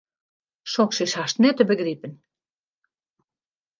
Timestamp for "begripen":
1.73-2.13